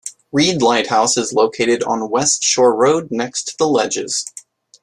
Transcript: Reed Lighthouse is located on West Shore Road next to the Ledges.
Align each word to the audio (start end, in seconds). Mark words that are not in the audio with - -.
Reed 0.31 0.63
Lighthouse 0.63 1.15
is 1.15 1.31
located 1.31 1.83
on 1.83 2.09
West 2.09 2.41
Shore 2.41 2.73
Road 2.75 3.09
next 3.11 3.43
to 3.49 3.57
the 3.59 3.67
Ledges. 3.67 4.25